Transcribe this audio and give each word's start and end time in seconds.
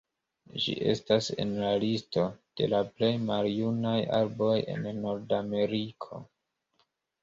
Ĝi 0.61 0.73
estas 0.93 1.27
en 1.43 1.51
la 1.65 1.69
listo 1.83 2.25
de 2.63 2.71
la 2.73 2.81
plej 2.95 3.13
maljunaj 3.29 3.97
arboj 4.25 4.59
en 4.77 4.93
Nordameriko. 5.07 6.27